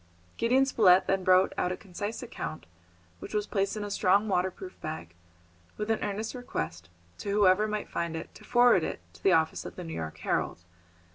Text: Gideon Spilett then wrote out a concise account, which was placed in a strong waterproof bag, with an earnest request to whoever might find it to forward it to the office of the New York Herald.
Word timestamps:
Gideon 0.37 0.65
Spilett 0.65 1.05
then 1.05 1.23
wrote 1.25 1.53
out 1.59 1.71
a 1.71 1.77
concise 1.77 2.23
account, 2.23 2.65
which 3.19 3.35
was 3.35 3.45
placed 3.45 3.77
in 3.77 3.83
a 3.83 3.91
strong 3.91 4.27
waterproof 4.27 4.81
bag, 4.81 5.13
with 5.77 5.91
an 5.91 5.99
earnest 6.03 6.33
request 6.33 6.89
to 7.19 7.29
whoever 7.29 7.67
might 7.67 7.87
find 7.87 8.15
it 8.15 8.33
to 8.33 8.43
forward 8.43 8.83
it 8.83 8.99
to 9.13 9.21
the 9.21 9.33
office 9.33 9.63
of 9.63 9.75
the 9.75 9.83
New 9.83 9.93
York 9.93 10.17
Herald. 10.17 10.63